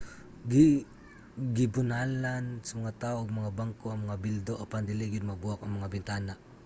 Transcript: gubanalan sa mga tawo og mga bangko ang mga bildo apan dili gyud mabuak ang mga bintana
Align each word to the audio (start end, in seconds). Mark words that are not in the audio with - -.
gubanalan 1.55 2.45
sa 2.67 2.73
mga 2.79 2.93
tawo 3.01 3.17
og 3.19 3.37
mga 3.39 3.55
bangko 3.59 3.85
ang 3.89 4.01
mga 4.05 4.21
bildo 4.23 4.53
apan 4.63 4.87
dili 4.89 5.03
gyud 5.11 5.29
mabuak 5.29 5.59
ang 5.61 5.73
mga 5.77 5.91
bintana 5.95 6.33